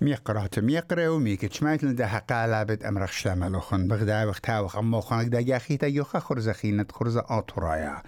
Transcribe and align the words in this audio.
ميقرات 0.00 0.58
ميقرا 0.58 1.08
وميك 1.08 1.44
تشمايت 1.44 1.84
لندا 1.84 2.06
حقا 2.06 2.46
لابد 2.46 2.82
أمرخ 2.82 3.12
شلام 3.12 3.56
لخن 3.56 3.88
بغدا 3.88 4.24
وقتا 4.24 4.60
وخم 4.60 4.90
مخن 4.90 5.30
دا 5.30 5.40
جاخيتا 5.40 5.86
يوخا 5.86 6.18
خرزة 6.18 6.52
خينة 6.52 6.86
خرزة 6.92 7.24
آتورايا. 7.28 8.02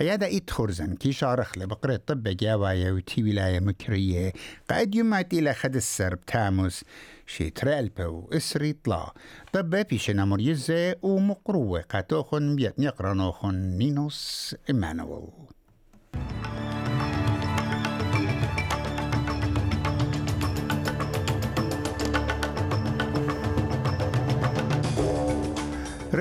أيادا 0.00 0.26
إيت 0.26 0.50
خرزن 0.50 0.94
كي 0.94 1.12
شارخ 1.12 1.58
لبقرة 1.58 2.00
طب 2.06 2.22
جاوايا 2.22 2.92
وتي 2.92 3.22
ولاية 3.22 3.60
مكرية. 3.60 4.32
قاعد 4.70 4.94
يمات 4.94 5.32
إلى 5.32 5.54
خد 5.54 5.76
السرب 5.76 6.20
تاموس. 6.26 6.84
شي 7.26 7.50
ترالبو 7.50 8.28
إسري 8.32 8.72
طلا. 8.72 9.12
طب 9.52 9.70
بيشنا 9.70 10.24
مريزة 10.24 10.96
ومقروة 11.02 11.80
قاتوخن 11.80 12.56
بيت 12.56 12.78
نيقرانوخن 12.78 13.54
نينوس 13.54 14.56
إمانويل 14.70 15.28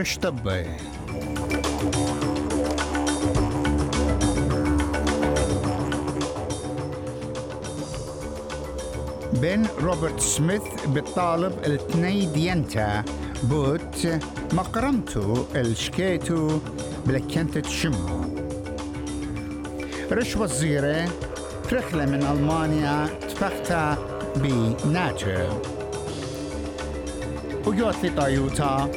رشتبه 0.02 0.66
بين 9.42 9.68
روبرت 9.82 10.20
سميث 10.20 10.62
بالطالب 10.88 11.54
التني 11.66 12.26
دينتا 12.26 13.04
بوت 13.44 14.08
مقرمتو 14.54 15.44
الشكيتو 15.56 16.59
بلكنت 17.06 17.58
تشمو. 17.58 18.22
رش 20.12 20.38
وزيرة 20.38 21.09
رحلة 21.73 22.06
من 22.06 22.23
ألمانيا 22.23 23.08
تفختها 23.30 23.97
بناتو. 24.36 25.62
وجوت 27.66 28.06
طايوتا 28.18 28.92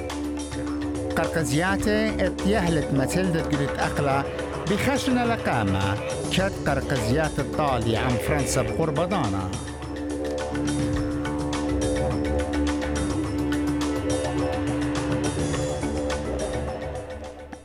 قرقزياتي 1.17 2.27
اتيهلت 2.27 2.95
ماتيلدا 2.95 3.43
قلت 3.43 3.79
أخلا 3.79 4.25
بخشن 4.71 5.25
لقامة. 5.29 5.95
كت 6.33 6.53
قرقزيات 6.69 7.39
الطالي 7.39 7.97
عن 7.97 8.11
فرنسا 8.11 8.63
بقربضانا 8.63 9.51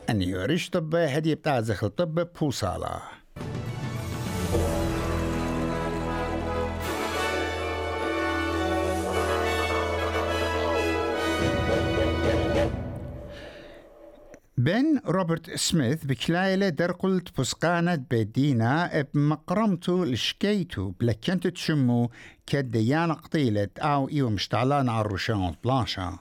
أن 0.09 0.21
يوريش 0.21 0.69
طب 0.69 0.95
هدي 0.95 1.35
بتاع 1.35 1.61
زخل 1.61 1.89
طب 1.89 2.27
بوصالة. 2.41 3.18
روبرت 15.09 15.55
سميث 15.55 16.05
بكلايلة 16.05 16.69
درقلت 16.69 17.39
بسقانة 17.39 17.95
بدينا 18.11 19.05
بمقرمتو 19.13 20.03
لشكيتو 20.03 20.89
بلكنت 20.89 21.47
تشمو 21.47 22.11
كديان 22.45 23.11
قطيلت 23.13 23.79
أو 23.79 24.09
إيو 24.09 24.29
مشتعلان 24.29 24.89
على 24.89 25.05
الروشان 25.05 25.55
بلاشا 25.63 26.17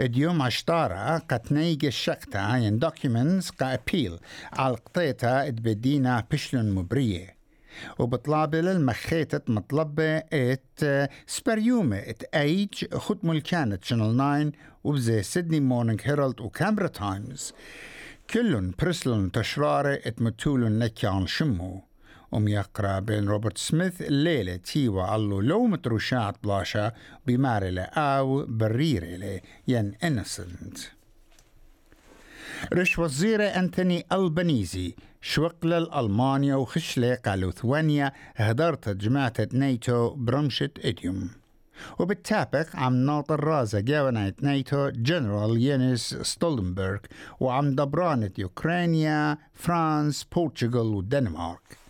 اليوم 0.00 0.42
عشتارة 0.42 1.18
قتنيج 1.18 1.84
الشقتا 1.84 2.56
ين 2.56 2.78
دوكيومنتس 2.78 3.50
قا 3.50 3.74
أبيل 3.74 4.18
على 4.52 4.74
قطيتا 4.74 5.50
بدينا 5.50 6.24
بشلن 6.30 6.72
مبرية. 6.72 7.40
وبطلابة 7.98 8.60
للمخيتة 8.60 9.52
مطلبة 9.52 10.16
ات 10.32 10.80
سبريومة 11.26 11.96
ات 11.96 12.22
ايج 12.34 12.94
ختم 12.94 13.30
الكانت 13.30 13.84
شانل 13.84 14.14
9 14.14 14.52
وبزي 14.84 15.22
سيدني 15.22 15.60
مورنينج 15.60 16.00
هيرالد 16.04 16.40
وكامبرا 16.40 16.86
تايمز 16.86 17.52
كلن 18.30 18.72
برسلن 18.78 19.32
تشرارة 19.32 19.94
ات 19.94 20.22
متولن 20.22 20.78
نكيان 20.78 21.26
شمو. 21.26 21.82
وم 22.32 22.48
يقرأ 22.48 22.98
بين 22.98 23.28
روبرت 23.28 23.58
سميث 23.58 24.02
الليلة 24.02 24.56
تيوا 24.56 25.16
اللو 25.16 25.40
لو 25.40 25.66
متروشات 25.66 26.36
بلاشا 26.44 26.92
بمارلة 27.26 27.82
أو 27.82 28.46
بريرة 28.48 29.40
ين 29.68 29.94
إنسنت. 30.04 30.78
رش 32.72 32.98
وزير 32.98 33.56
أنتوني 33.56 34.06
ألبانيزي 34.12 34.94
شوقل 35.20 35.72
الألمانيا 35.72 36.54
وخشلة 36.54 37.14
قالوثوانيا 37.14 38.12
هدرت 38.36 38.88
جماعة 38.88 39.34
نيتو 39.52 40.10
برمشة 40.10 40.70
إديوم. 40.78 41.39
وبالتابق 41.98 42.76
عم 42.76 42.94
ناطر 42.94 43.44
رازة 43.44 43.80
جاوناية 43.80 44.34
نيتو 44.42 44.88
جنرال 44.88 45.62
يانيس 45.62 46.14
ستولنبرغ 46.22 46.98
وعم 47.40 47.74
دبرانة 47.74 48.30
يوكرانيا 48.38 49.38
فرانس 49.54 50.24
بورتغال 50.24 50.86
ودنمارك. 50.94 51.80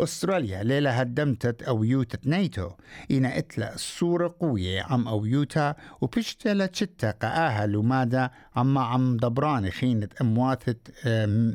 أستراليا 0.00 0.62
ليلة 0.62 0.90
هدمتت 0.90 1.62
أويوتة 1.62 2.18
نيتو 2.26 2.70
إنا 3.10 3.38
إتلا 3.38 3.74
الصورة 3.74 4.34
قوية 4.40 4.82
عم 4.82 5.08
أويوتا 5.08 5.74
وبشتلا 6.00 6.66
تشتا 6.66 7.10
قآها 7.10 7.66
لمادا 7.66 8.30
عم 8.56 8.78
عم 8.78 9.16
دبراني 9.16 9.70
خينة 9.70 10.08
أمواتة 10.20 10.74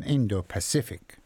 إندو 0.10 0.42
باسيفيك 0.42 1.17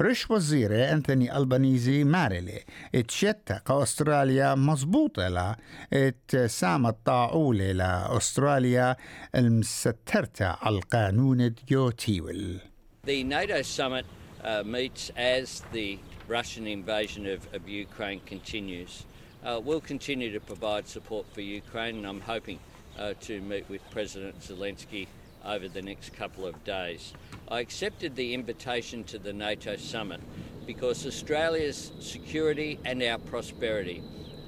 رش 0.00 0.30
وزيرة 0.30 0.92
أنتوني 0.92 1.36
ألبانيزي 1.36 2.04
مارلي 2.04 2.64
اتشتا 2.94 3.60
أستراليا 3.70 4.54
مضبوطة 4.54 5.28
لا 5.28 5.56
ات 5.92 6.36
سامة 6.36 6.94
طاعولة 7.04 7.72
لأستراليا 7.72 8.96
المسترتا 9.34 10.56
على 10.62 10.76
القانون 10.76 11.54
ديو 11.68 11.90
تيول 11.90 12.60
The 13.06 13.24
NATO 13.24 13.62
summit 13.62 14.04
uh, 14.44 14.62
meets 14.64 15.10
as 15.16 15.62
the 15.72 15.98
Russian 16.28 16.66
invasion 16.66 17.26
of, 17.26 17.40
of 17.54 17.66
Ukraine 17.68 18.20
continues. 18.26 19.04
Uh, 19.42 19.60
we'll 19.64 19.80
continue 19.80 20.30
to 20.32 20.40
provide 20.40 20.86
support 20.86 21.24
for 21.32 21.40
Ukraine, 21.40 21.96
and 21.98 22.06
I'm 22.06 22.20
hoping 22.20 22.58
uh, 22.98 23.14
to 23.26 23.40
meet 23.40 23.64
with 23.70 23.82
President 23.90 24.38
Zelensky 24.40 25.06
over 25.45 25.67
the 25.67 25.81
next 25.81 26.13
couple 26.13 26.45
of 26.45 26.63
days. 26.63 27.13
I 27.49 27.59
accepted 27.59 28.15
the 28.15 28.33
invitation 28.33 29.03
to 29.05 29.19
the 29.19 29.33
NATO 29.33 29.75
summit 29.75 30.21
because 30.65 31.05
Australia's 31.05 31.91
security 31.99 32.79
and 32.85 33.03
our 33.03 33.17
prosperity 33.17 34.01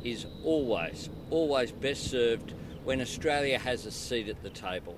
is 0.04 0.26
always, 0.44 1.10
always 1.30 1.72
best 1.72 2.10
served 2.10 2.54
when 2.84 3.02
Australia 3.02 3.60
has 3.60 3.86
a 3.86 3.92
seat 3.92 4.30
at 4.30 4.42
the 4.44 4.50
table. 4.50 4.98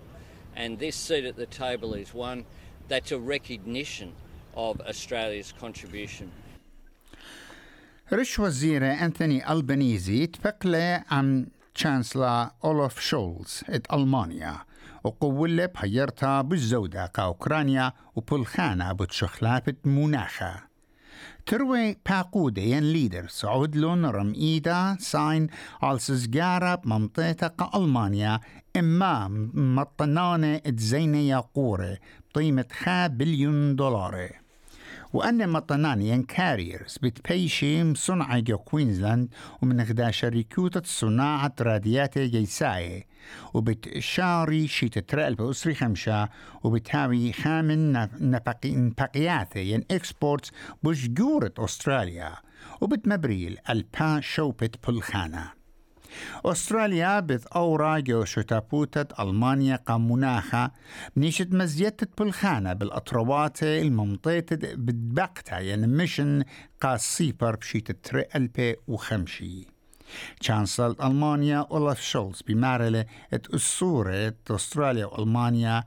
And 0.56 0.78
this 0.78 0.96
seat 0.96 1.26
at 1.26 1.36
the 1.36 1.46
table 1.46 1.94
is 1.94 2.14
one 2.14 2.46
that's 2.88 3.12
a 3.12 3.20
recognition 3.20 4.14
of 4.56 4.82
Australia's 4.82 5.54
contribution. 5.60 6.32
رش 8.14 8.40
وزير 8.40 8.94
أنثوني 8.94 9.52
ألبانيزي 9.52 10.28
تبقلي 10.28 11.04
عن 11.12 11.48
تشانسلا 11.76 12.52
أولوف 12.64 13.00
شولز 13.00 13.64
ات 13.70 13.94
ألمانيا 13.94 14.58
وقولة 15.05 15.67
بحيرتها 15.67 16.43
بالزودة 16.43 17.07
كا 17.07 17.23
أوكرانيا 17.23 17.93
وبلخانة 18.17 18.93
بتشخلابة 18.93 19.75
مناخة 19.85 20.55
تروي 21.47 21.97
باقودة 22.11 22.63
ين 22.63 22.83
ليدر 22.93 23.27
سعود 23.29 23.77
لون 23.77 24.07
رمئيدا 24.07 24.97
ساين 25.01 25.47
على 25.83 25.99
سزجارة 25.99 26.75
بمنطقة 26.75 27.71
ألمانيا 27.75 28.41
إما 28.77 29.29
مطنانة 29.55 30.57
اتزينة 30.57 31.19
يقورة 31.19 31.99
بقيمة 32.35 32.65
خا 32.73 33.07
بليون 33.07 33.77
دولار 33.77 34.42
وأن 35.13 35.49
مطنانيا 35.49 36.25
كاريرز 36.29 36.99
بتبيشي 37.03 37.95
صنع 37.95 38.39
جو 38.39 38.59
كوينزلاند 38.59 39.29
ومن 39.63 39.81
غدا 39.81 40.11
شركوتة 40.11 40.83
صناعة 40.85 41.55
راديات 41.61 42.19
جيساي 42.19 43.07
وبتشاري 43.55 44.69
شي 44.69 44.89
تترقل 44.89 45.35
بأسري 45.35 45.75
خمشة 45.75 46.29
وبتهاوي 46.63 47.33
خامن 47.33 48.09
نبقيات 48.21 49.57
ين 49.57 49.85
إكسبورتس 49.91 50.51
بشجورة 50.83 51.53
أستراليا 51.59 52.33
وبتمبريل 52.81 53.59
ألبا 53.71 54.21
شوبت 54.21 54.89
بلخانه 54.89 55.62
أستراليا 56.45 57.21
بث 57.21 57.47
أورا 57.47 57.99
جو 57.99 58.25
شتابوتة 58.25 59.23
ألمانيا 59.23 59.77
قاموناخا 59.77 60.71
بنيشت 61.17 61.53
مزيتة 61.53 62.07
بلخانة 62.19 62.73
بالأطروات 62.73 63.63
الممطيتة 63.63 64.75
بدبقتها 64.75 65.59
يعني 65.61 65.87
مشن 65.87 66.45
قاسيبر 66.81 67.57
بشيت 67.57 67.91
تري 68.07 68.25
ألبي 68.37 68.77
وخمشي 68.89 69.67
شانسل 70.41 70.97
ألمانيا 71.03 71.67
أولاف 71.71 72.01
شولز 72.01 72.43
بمارلة 72.43 73.05
ات 73.33 73.55
الصورة 73.55 74.35
أستراليا 74.51 75.07
وألمانيا 75.07 75.85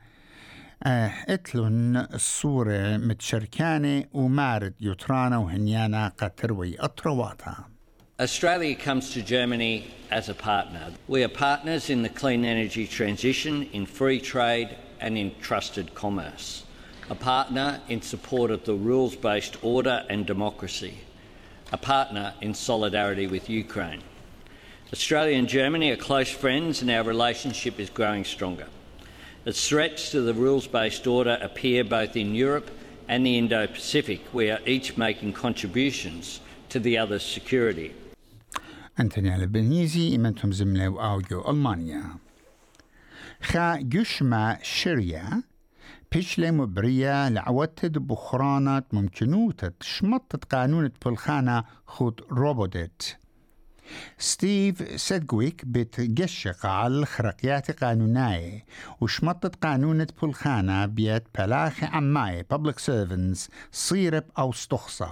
اتلون 1.29 1.97
الصورة 1.97 2.97
متشركانة 2.97 4.03
ومارد 4.13 4.73
يوترانا 4.81 5.37
وهنيانا 5.37 6.07
قتروي 6.07 6.79
أطرواتها 6.79 7.69
Australia 8.17 8.73
comes 8.75 9.11
to 9.11 9.21
Germany 9.21 9.93
as 10.09 10.29
a 10.29 10.33
partner. 10.33 10.93
We 11.05 11.25
are 11.25 11.27
partners 11.27 11.89
in 11.89 12.01
the 12.01 12.07
clean 12.07 12.45
energy 12.45 12.87
transition, 12.87 13.63
in 13.73 13.85
free 13.85 14.21
trade, 14.21 14.77
and 15.01 15.17
in 15.17 15.35
trusted 15.41 15.93
commerce. 15.95 16.63
A 17.09 17.15
partner 17.15 17.81
in 17.89 18.01
support 18.01 18.51
of 18.51 18.63
the 18.63 18.73
rules 18.73 19.17
based 19.17 19.61
order 19.61 20.05
and 20.09 20.25
democracy. 20.25 20.99
A 21.73 21.77
partner 21.77 22.33
in 22.39 22.53
solidarity 22.53 23.27
with 23.27 23.49
Ukraine. 23.49 24.01
Australia 24.93 25.37
and 25.37 25.49
Germany 25.49 25.91
are 25.91 25.97
close 25.97 26.31
friends, 26.31 26.81
and 26.81 26.89
our 26.89 27.03
relationship 27.03 27.81
is 27.81 27.89
growing 27.89 28.23
stronger. 28.23 28.67
As 29.45 29.67
threats 29.67 30.11
to 30.11 30.21
the 30.21 30.33
rules 30.33 30.67
based 30.67 31.05
order 31.05 31.37
appear 31.41 31.83
both 31.83 32.15
in 32.15 32.33
Europe 32.33 32.71
and 33.09 33.25
the 33.25 33.37
Indo 33.37 33.67
Pacific, 33.67 34.21
we 34.33 34.49
are 34.49 34.61
each 34.65 34.95
making 34.95 35.33
contributions 35.33 36.39
to 36.69 36.79
the 36.79 36.97
other's 36.97 37.25
security. 37.25 37.93
أنتوني 38.99 39.35
البنيزي 39.35 40.15
إمنتم 40.15 40.51
زملة 40.51 40.85
أوجو 40.85 41.49
ألمانيا. 41.51 42.03
خا 43.41 43.75
جشما 43.81 44.57
شريا 44.61 45.43
بيشلي 46.11 46.51
مبريا 46.51 47.29
لعوتد 47.29 47.97
بخرانات 47.97 48.93
ممكنوتة 48.93 49.71
شمطت 49.81 50.53
قانونة 50.53 50.91
بلخانة 51.05 51.63
خود 51.85 52.21
روبوتت. 52.31 53.17
ستيف 54.17 55.01
سيدجويك 55.01 55.65
بتجشق 55.65 56.65
على 56.65 56.97
الخرقيات 56.97 57.83
قانوناية 57.83 58.65
وشمطت 59.01 59.55
قانونة 59.55 60.07
بلخانة 60.21 60.85
بيت 60.85 61.23
بلاخي 61.39 61.85
عماية 61.85 62.47
public 62.53 62.75
servants 62.75 63.49
صيرب 63.71 64.23
أو 64.37 64.49
استخصى 64.49 65.11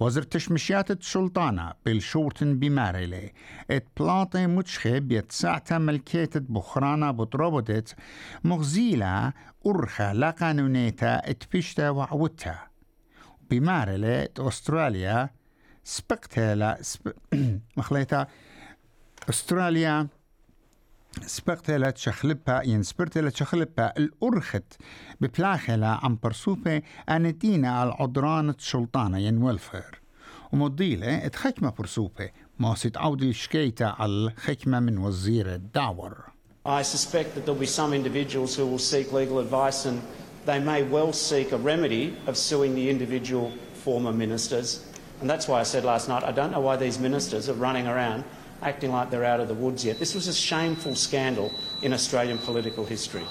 وزر 0.00 0.22
تشمشيات 0.22 0.90
السلطانة 0.90 1.72
بالشورتن 1.86 2.58
بمارلي 2.58 3.32
ات 3.70 3.88
بلاطي 3.96 4.46
متشخي 4.46 5.00
بيت 5.00 5.32
ساعتا 5.32 5.78
ملكيت 5.78 6.38
بخرانا 6.38 7.10
بطربودت 7.10 7.94
مغزيلة 8.44 9.32
أرخى 9.66 10.12
لا 10.14 10.30
قانونيتا 10.30 11.30
اتفشتا 11.30 11.90
وعوتا. 11.90 12.58
بمارلي 13.50 14.22
ات 14.24 14.40
أستراليا 14.40 15.30
سبقتها 15.84 16.82
سب... 16.82 17.12
مخليتا 17.76 18.26
أستراليا 19.28 20.08
سبقتها 21.26 21.90
تشخلبها 21.90 22.62
ينسبرتها 22.62 23.30
تشخلبها 23.30 23.94
الأرخت 23.98 24.74
ببلاخلا 25.20 25.86
عم 25.86 26.18
برسوبة 26.22 26.82
أندينا 27.08 27.70
على 27.80 27.96
عضرانة 28.00 28.54
سلطانة 28.58 29.18
ين 29.18 29.42
ويلفير 29.42 30.00
ومضيلة 30.52 31.26
اتخكمة 31.26 31.70
برسوبة 31.78 32.30
ما 32.58 32.74
ستعود 32.74 33.22
الشكيتة 33.22 33.86
على 33.86 34.10
الخكمة 34.10 34.80
من 34.80 34.98
وزير 34.98 35.54
الدعور 35.54 36.36
I 36.66 36.82
suspect 36.82 37.34
that 37.34 37.46
there'll 37.46 37.60
be 37.60 37.66
some 37.66 37.92
individuals 37.92 38.56
who 38.56 38.66
will 38.66 38.80
seek 38.80 39.12
legal 39.12 39.38
advice 39.38 39.86
and 39.86 40.02
they 40.46 40.58
may 40.58 40.82
well 40.82 41.12
seek 41.12 41.52
a 41.52 41.56
remedy 41.56 42.16
of 42.26 42.36
suing 42.36 42.74
the 42.74 42.90
individual 42.90 43.52
former 43.74 44.12
ministers. 44.12 44.84
And 45.20 45.30
that's 45.30 45.46
why 45.46 45.60
I 45.60 45.62
said 45.62 45.84
last 45.84 46.08
night, 46.08 46.24
I 46.24 46.32
don't 46.32 46.50
know 46.50 46.60
why 46.60 46.74
these 46.76 46.98
ministers 46.98 47.48
are 47.48 47.54
running 47.54 47.86
around 47.86 48.24
acting 48.62 48.92
like 48.92 49.10
they're 49.10 49.24
out 49.24 49.40
of 49.40 49.48
the 49.48 49.58
woods 49.64 49.84
yet. 49.84 49.98
This 49.98 50.14
was 50.14 50.26
a 50.28 50.34
shameful 50.34 50.94
scandal 50.94 51.50
in 51.82 51.92
Australian 51.92 52.38
political 52.38 52.84
history. 52.84 53.26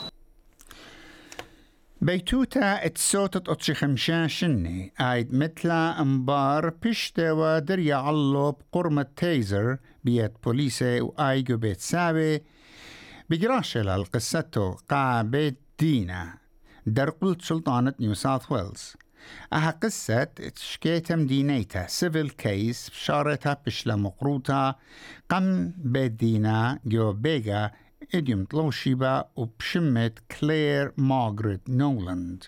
بيتوتا 2.01 2.85
اتسوتت 2.85 3.49
اتشي 3.49 3.73
خمشان 3.73 4.27
شني 4.27 4.93
ايد 5.01 5.33
مثلا 5.33 6.01
انبار 6.01 6.69
بشتا 6.69 7.31
ودريا 7.31 7.95
علو 7.95 8.51
بقرمة 8.51 9.05
تيزر 9.15 9.77
بيت 10.03 10.33
بوليسي 10.43 11.01
وايجو 11.01 11.57
بيت 11.57 11.79
سابي 11.79 12.43
بجراشلا 13.29 13.95
القصتو 13.95 14.75
قا 14.89 15.21
بيت 15.21 15.59
دينا 15.79 16.37
درقلت 16.85 17.41
سلطانة 17.41 17.93
نيو 17.99 18.13
ساوث 18.13 18.51
ويلز 18.51 18.93
أها 19.53 19.71
قصة 19.71 20.23
تشكيتا 20.23 21.15
مدينيتا 21.15 21.87
سيفل 21.87 22.29
كيس 22.29 22.89
بشارتها 22.89 23.57
بشلا 23.65 23.95
مقروطة 23.95 24.75
قم 25.29 25.71
بيت 25.77 26.11
دينا 26.11 26.79
جو 26.85 27.13
بيغا 27.13 27.71
إديوم 28.15 28.45
طلوشيبا 28.45 29.25
وبشمت 29.35 30.19
كلير 30.39 30.93
مارغريت 30.97 31.69
نولاند 31.69 32.43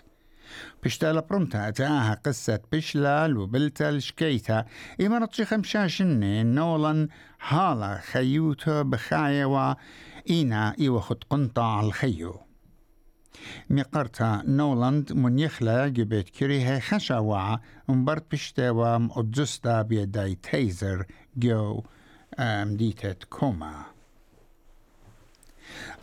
بشتالا 0.84 1.20
برمتا 1.20 1.68
أتاها 1.68 2.14
قصة 2.14 2.60
بشلا 2.72 3.28
لوبلتا 3.28 3.88
الشكيتا 3.88 4.64
إما 5.00 5.18
نطشي 5.18 5.44
خمشاشني 5.44 6.42
نولان 6.42 7.08
هالا 7.48 8.00
خيوتا 8.00 8.82
بخايوا 8.82 9.74
إينا 10.30 10.74
إيوا 10.80 11.00
خد 11.00 11.24
قنطع 11.30 11.80
الخيو. 11.80 12.47
مقرتا 13.70 14.42
نولاند 14.46 15.12
من 15.12 15.38
يخلا 15.38 15.88
جبت 15.88 16.28
كريها 16.28 16.78
خشاوعا 16.78 17.60
مبرت 17.88 18.32
بشتاوا 18.32 18.98
مقدستا 18.98 19.82
بيداي 19.82 20.34
تيزر 20.34 21.06
جو 21.36 21.82
مديتت 22.40 23.24
كوما. 23.24 23.84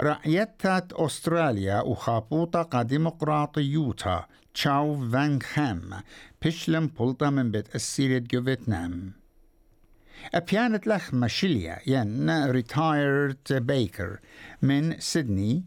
رعيتات 0.02 0.94
أستراليا 0.94 1.82
وخابوطة 1.82 2.64
كديمقراطيوتا 2.64 4.26
تشاو 4.54 5.10
فان 5.10 5.42
خام 5.42 5.90
بشلم 6.42 6.88
بولتا 6.88 7.30
من 7.30 7.52
بيت 7.52 7.76
السيرة 7.76 8.24
جو 8.32 8.44
فيتنام. 8.44 9.12
أبيانت 10.36 10.88
لخ 10.88 11.14
ماشيليا 11.14 11.80
ين 11.88 12.46
ريتايرد 12.46 13.38
بيكر 13.52 14.20
من 14.62 15.00
سيدني 15.00 15.64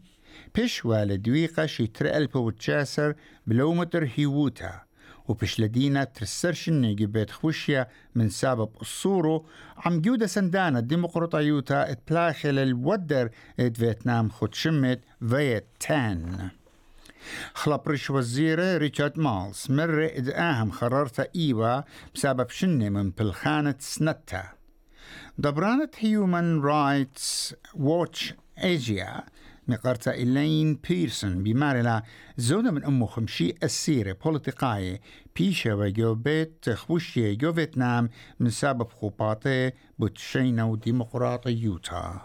بيشوا 0.55 1.05
لدويقة 1.05 1.65
شي 1.65 1.87
ترقل 1.87 2.27
بوتشاسر 2.27 3.13
بلومتر 3.47 4.09
هيوتا 4.15 4.81
وبش 5.27 5.59
لدينا 5.59 6.03
ترسرش 6.03 6.69
النيجي 6.69 7.05
بيت 7.05 7.31
خوشيا 7.31 7.87
من 8.15 8.29
سبب 8.29 8.69
الصورو 8.81 9.45
عم 9.77 10.01
جودة 10.01 10.27
سندانا 10.27 10.79
ديمقراطيوتا 10.79 11.91
اتبلاخل 11.91 12.59
الودر 12.59 13.29
ات 13.59 13.77
فيتنام 13.77 14.29
خد 14.29 14.53
شمت 14.53 14.99
فيت 15.29 15.65
تان 15.79 16.49
خلبرش 17.53 18.09
وزيرة 18.09 18.77
ريتشارد 18.77 19.19
مالز 19.19 19.65
مرة 19.69 20.05
إدقاهم 20.05 20.71
خررتا 20.71 21.25
إيوا 21.35 21.81
بسبب 22.15 22.49
شنة 22.49 22.89
من 22.89 23.09
بلخانة 23.09 23.75
سنتا 23.79 24.43
دبرانة 25.37 25.89
هيومن 25.99 26.61
رايتس 26.61 27.55
واتش 27.73 28.33
ايجيا 28.63 29.23
مقرتا 29.69 30.11
إلين 30.11 30.75
بيرسون 30.75 31.43
بمارلا 31.43 32.03
زودة 32.37 32.71
من 32.71 32.83
أمو 32.83 33.05
خمشي 33.05 33.55
السيرة 33.63 34.17
بوليتيقاية 34.25 35.01
بيشا 35.35 35.73
وجو 35.73 36.15
بيت 36.15 36.69
خوشية 36.69 37.33
جو 37.33 37.53
فيتنام 37.53 38.09
من 38.39 38.49
سبب 38.49 38.89
خوباتي 38.89 39.71
بوتشينا 39.99 40.63
وديمقراطيوتا 40.63 42.21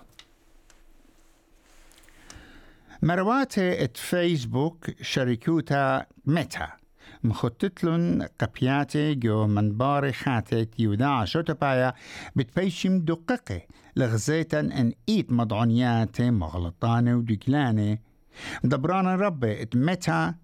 مرواتي 3.03 3.85
ات 3.85 3.97
فيسبوك 3.97 5.03
شركوتا 5.03 6.07
ميتا. 6.27 6.84
مخططلن 7.25 8.29
قبياتي 8.41 9.15
جو 9.15 9.47
منبار 9.47 10.13
خاتت 10.13 10.81
يوداع 10.81 11.25
شوتبايا 11.25 11.95
بتبيشم 12.37 12.99
دقيقة 12.99 13.61
لغزيتا 13.97 14.61
ان 14.61 14.93
ايت 15.09 15.33
مضعنيات 15.33 16.21
مغلطانة 16.21 17.17
ودقلانة 17.17 17.99
دبرانا 18.65 19.15
ربي 19.17 19.63
ات 19.63 19.77
ميتا 19.77 20.35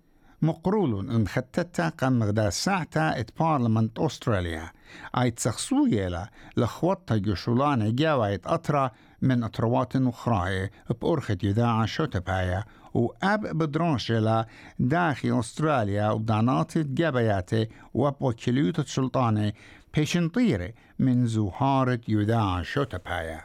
مقرولون 0.42 1.10
ان 1.10 1.28
خطتا 1.28 1.88
قم 1.88 2.12
مغدا 2.12 2.50
ساعتا 2.50 3.20
ات 3.20 3.30
بارلمنت 3.38 3.98
استراليا 3.98 4.70
اي 5.18 5.30
تسخصو 5.30 5.86
يلا 5.86 6.30
لخوطة 6.56 7.16
جشولانة 7.16 7.90
جاوة 7.90 8.40
اطرا 8.44 8.90
من 9.22 9.44
اطروات 9.44 9.96
أخرى 9.96 10.68
بأرخة 11.02 11.38
يذاع 11.42 11.86
شوتبايا 11.86 12.64
وأب 12.94 13.58
بدرونشلا 13.58 14.46
داخل 14.78 15.38
أستراليا 15.40 16.10
وبدانات 16.10 16.78
جبياته 16.78 17.66
وبوكليوت 17.94 18.78
السلطانة 18.78 19.52
بيشنطيرة 19.94 20.72
من 20.98 21.26
زهارة 21.26 22.00
يذاع 22.08 22.62
شوتبايا 22.62 23.40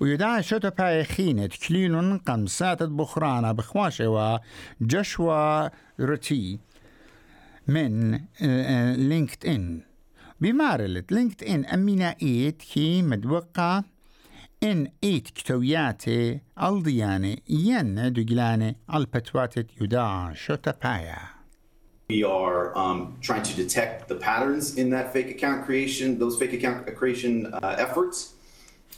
ويدعى 0.00 0.42
شوتبايا 0.42 1.02
خينت 1.02 1.52
كلينون 1.68 2.18
قمسات 2.18 2.82
بخرانا 2.82 3.52
بخواشوا 3.52 4.38
جشوا 4.80 5.68
روتي 6.00 6.58
من 7.68 8.20
لينكد 9.08 9.46
ان 9.46 9.80
بمارلت 10.40 11.12
لينكد 11.12 11.44
ان 11.44 11.64
امينا 11.64 12.16
ايت 12.22 12.62
كي 12.62 13.02
مدوقع 13.02 13.82
ان 14.63 14.87
ايت 15.03 15.29
كتوياتي 15.29 16.39
الديانة 16.63 17.37
ين 17.49 18.13
دجلانة 18.13 18.75
البتواتت 18.93 19.67
يدعى 19.81 20.35
شوتبايا 20.35 21.17
We 22.09 22.23
are 22.23 22.77
um, 22.77 23.17
trying 23.21 23.43
to 23.43 23.55
detect 23.55 24.07
the 24.07 24.15
patterns 24.15 24.77
in 24.77 24.89
that 24.89 25.13
fake 25.13 25.29
account 25.31 25.65
creation, 25.65 26.19
those 26.19 26.37
fake 26.37 26.53
account 26.53 26.77
creation 26.95 27.53
uh, 27.53 27.75
efforts, 27.79 28.33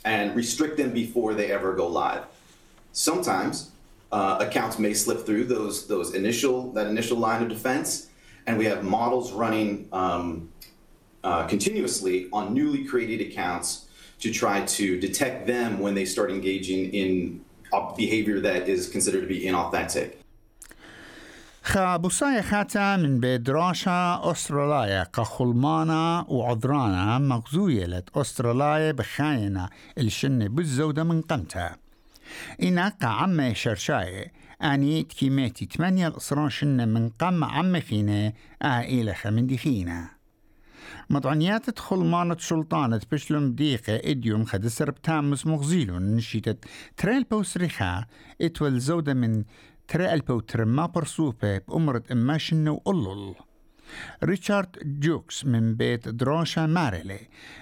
and 0.04 0.34
restrict 0.36 0.76
them 0.76 0.90
before 0.92 1.32
they 1.32 1.52
ever 1.52 1.72
go 1.74 1.86
live. 1.86 2.24
Sometimes 2.92 3.70
uh, 4.12 4.38
accounts 4.40 4.78
may 4.78 4.92
slip 4.92 5.20
through 5.26 5.44
those 5.44 5.86
those 5.86 6.14
initial 6.14 6.72
that 6.72 6.86
initial 6.88 7.16
line 7.16 7.42
of 7.42 7.48
defense, 7.48 8.08
and 8.46 8.58
we 8.58 8.64
have 8.66 8.84
models 8.84 9.32
running 9.32 9.88
um, 9.92 10.50
uh, 11.24 11.46
continuously 11.46 12.28
on 12.32 12.54
newly 12.54 12.84
created 12.84 13.20
accounts 13.28 13.86
to 14.21 14.29
try 14.31 14.57
to 14.77 14.85
detect 14.99 15.47
them 15.47 15.79
when 15.83 15.93
they 15.95 16.05
start 16.05 16.29
engaging 16.31 16.81
in 17.01 17.41
behavior 17.97 18.39
that 18.47 18.67
is 18.67 18.89
considered 18.89 19.21
to 19.21 19.27
be 19.27 19.45
inauthentic. 19.49 20.17
خابوسايا 21.63 22.41
خاتا 22.41 22.97
من 22.97 23.19
بدراشا 23.19 24.21
أستراليا 24.23 25.03
كخلمانا 25.03 26.25
وعذرانا 26.27 27.19
مغزوية 27.19 27.85
لت 27.85 28.09
أستراليا 28.15 28.91
بخاينة 28.91 29.69
الشنة 29.97 30.47
بالزودة 30.47 31.03
من 31.03 31.21
قمتها 31.21 31.77
إنا 32.63 32.89
قعمة 33.01 33.53
شرشاية 33.53 34.31
أني 34.63 35.03
تكيميتي 35.03 35.65
تمانية 35.65 36.07
الأسراشن 36.07 36.87
من 36.87 37.09
قم 37.09 37.43
عم 37.43 37.79
خينة 37.79 38.33
آئلة 38.63 39.15
من 39.25 39.47
دخينة 39.47 40.20
مطعنيات 41.09 41.69
تدخل 41.69 41.97
مانة 41.97 42.37
سلطانة 42.39 43.01
بشلم 43.11 43.51
ديقة 43.51 44.01
إديوم 44.11 44.45
خد 44.45 44.67
سرب 44.67 45.01
تامس 45.01 45.47
مغزيلون 45.47 46.15
نشيتت 46.15 46.65
تريل 46.97 47.23
بوسريخا 47.23 48.05
اتول 48.41 48.79
زودة 48.79 49.13
من 49.13 49.43
ترى 49.87 50.13
البوتر 50.13 50.65
ما 50.65 50.85
برسوبة 50.85 51.57
بأمرة 51.57 52.03
إماشن 52.11 52.67
وقلل 52.67 53.35
ريتشارد 54.23 54.99
جوكس 54.99 55.45
من 55.45 55.75
بيت 55.75 56.07
دراشا 56.09 56.65
ماريلي. 56.65 57.19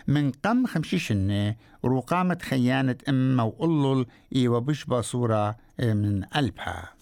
من 0.07 0.31
قم 0.31 0.65
خمشيشنة 0.65 1.55
رقامة 1.85 2.37
خيانة 2.41 2.95
إما 3.09 3.43
وقلل 3.43 4.05
إيوة 4.35 4.59
بشبا 4.59 5.01
صورة 5.01 5.55
من 5.79 6.23
قلبها. 6.23 6.98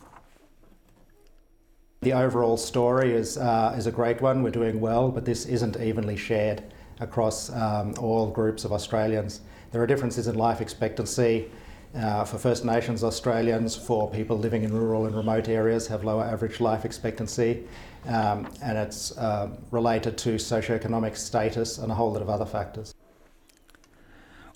The 2.07 2.13
overall 2.13 2.57
story 2.57 3.13
is, 3.13 3.39
uh, 3.39 3.75
is 3.79 3.87
a 3.87 3.93
great 3.93 4.21
one. 4.21 4.43
We're 4.43 4.51
doing 4.51 4.81
well, 4.81 5.11
but 5.11 5.25
this 5.25 5.47
isn't 5.47 5.81
evenly 5.81 6.17
shared 6.17 6.63
across 6.99 7.51
um, 7.51 7.95
all 8.01 8.29
groups 8.31 8.65
of 8.65 8.73
Australians. 8.73 9.41
There 9.71 9.81
are 9.81 9.87
differences 9.87 10.27
in 10.27 10.35
life 10.35 10.61
expectancy. 10.61 11.51
Uh, 11.95 12.25
for 12.25 12.39
First 12.39 12.65
Nations 12.65 13.05
Australians, 13.05 13.77
for 13.77 14.11
people 14.11 14.39
living 14.39 14.63
in 14.65 14.73
rural 14.73 15.05
and 15.05 15.15
remote 15.15 15.47
areas, 15.49 15.87
have 15.89 16.05
lower 16.05 16.25
average 16.25 16.59
life 16.59 16.87
expectancy, 16.87 17.65
um, 18.07 18.49
and 18.63 18.79
it's 18.79 19.17
uh, 19.19 19.49
related 19.71 20.17
to 20.19 20.37
socioeconomic 20.37 21.15
status 21.17 21.77
and 21.77 21.93
a 21.93 21.95
whole 21.95 22.13
lot 22.13 22.23
of 22.23 22.31
other 22.31 22.47
factors. 22.47 22.95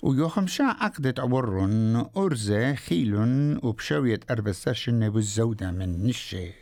ويوخم 0.03 0.47
شا 0.47 0.63
عقدة 0.63 1.13
عورن 1.23 2.05
أرزة 2.17 2.75
خيلن 2.75 3.59
وبشوية 3.63 4.19
أربستشن 4.29 5.09
بالزودة 5.09 5.71
من 5.71 6.07
نشي 6.07 6.60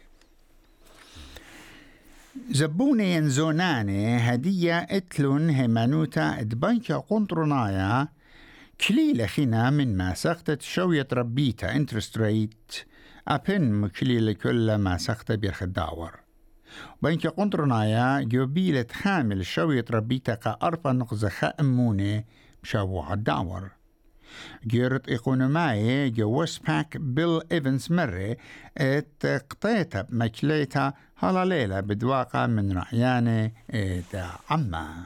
زبوني 2.53 3.15
ينزوناني 3.15 4.17
هدية 4.17 4.79
إتلون 4.79 5.51
همانوتا 5.51 6.41
إدبانكا 6.41 6.97
قنطرنايا. 6.97 8.09
كليلة 8.89 9.27
خينا 9.27 9.71
من 9.71 9.97
ما 9.97 10.15
سقطت 10.15 10.63
شوية 10.63 11.09
ربيتا 11.13 11.77
إنترست 11.77 12.19
ريت. 12.19 12.73
أبن 13.29 13.73
مكليلة 13.73 14.33
كل 14.33 14.75
ما 14.75 14.97
سقط 14.97 15.33
بيرخ 15.33 15.63
الداور. 15.63 16.21
بينك 17.03 17.27
قنطرنايا 17.27 18.21
جوبيلة 18.21 18.87
حامل 18.93 19.47
شوية 19.47 19.85
ربيتا 19.91 20.35
كأربع 20.35 20.93
نقزة 20.93 21.29
خأمونة 21.29 22.25
بشاوع 22.63 23.13
الداور. 23.13 23.71
جيرت 24.67 25.09
إيقونوماي 25.09 26.11
جوس 26.11 26.59
باك 26.59 26.97
بيل 26.97 27.41
إيفنس 27.53 27.91
مرة 27.91 28.37
إت 28.79 29.45
قطيتا 29.51 30.03
بمكليتا 30.03 30.93
هلا 31.17 31.45
ليلة 31.45 31.81
بدواقع 31.81 32.47
من 32.47 32.73
رعيانة 32.73 33.51
دا 34.13 34.27
عما. 34.51 35.05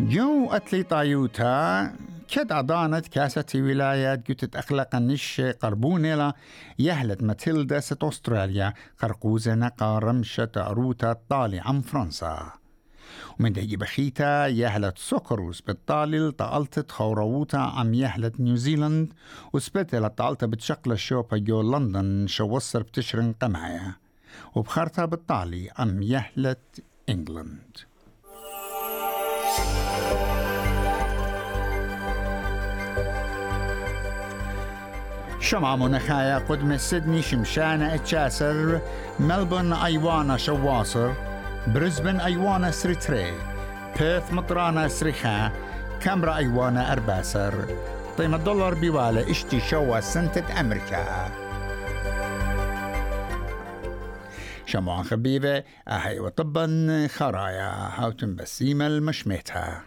جو 0.00 0.50
أتلي 0.50 0.82
طايوتا 0.82 1.92
كد 2.28 2.52
أضانت 2.52 3.08
كاسة 3.08 3.44
ولايات 3.54 4.30
جتت 4.30 4.56
أخلاق 4.56 4.94
النش 4.94 5.40
قربونيلا 5.40 6.34
يهلت 6.78 7.22
ماتيلدا 7.22 7.80
ست 7.80 8.04
أستراليا 8.04 8.74
قرقوزة 9.02 9.54
نقا 9.54 9.98
رمشة 9.98 10.50
أروتا 10.56 11.16
طالي 11.28 11.60
عن 11.60 11.80
فرنسا. 11.80 12.52
ومن 13.40 13.52
دهي 13.52 13.76
بخيتا 13.76 14.46
يهلت 14.46 14.98
سكروس 14.98 15.60
بالطالي 15.60 16.30
طالت 16.30 16.90
خوروتا 16.90 17.56
عم 17.56 17.94
يهلت 17.94 18.40
نيوزيلند 18.40 19.12
وسبتلا 19.52 20.08
طالت 20.08 20.44
بتشقل 20.44 20.92
الشوبا 20.92 21.36
جو 21.36 21.62
لندن 21.62 22.26
شوصر 22.26 22.82
بتشرن 22.82 23.34
قمعيا 23.42 23.92
وبخرتها 24.54 25.04
بالطالي 25.04 25.70
عم 25.78 26.02
يهلت 26.02 26.84
إنجلند. 27.08 27.76
شمع 35.46 35.76
منخايا 35.76 36.38
قدم 36.38 36.76
سيدني 36.76 37.22
شمشانة 37.22 37.94
اتشاسر 37.94 38.80
ملبون 39.20 39.72
ايوانا 39.72 40.36
شواصر 40.36 41.12
بريسبن 41.66 42.20
ايوانا 42.20 42.70
سريتري 42.70 43.32
بيرث 43.98 44.32
مطرانا 44.32 44.88
سريخا 44.88 45.52
كامرا 46.00 46.36
ايوانا 46.36 46.92
ارباسر. 46.92 47.54
قيمة 48.18 48.36
دولار 48.36 48.74
بيوالة 48.74 49.30
اشتي 49.30 49.60
شوا 49.60 50.00
سنتة 50.00 50.60
أمريكا 50.60 51.30
شموع 54.66 55.02
خبيبة 55.02 55.62
أهي 55.88 56.20
وطبا 56.20 57.08
خرايا 57.10 57.90
هاوتن 57.94 58.36
بسيمة 58.36 58.86
المشميتها 58.86 59.82